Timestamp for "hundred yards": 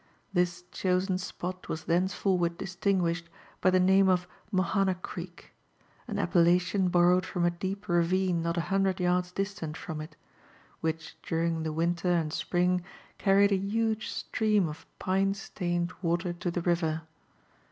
8.73-9.31